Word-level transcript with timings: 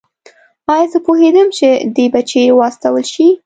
ایا 0.73 0.85
زه 0.91 0.97
پوهېدم 1.05 1.47
چې 1.57 1.67
دی 1.95 2.05
به 2.13 2.21
چېرې 2.29 2.51
واستول 2.59 3.03
شي؟ 3.13 3.27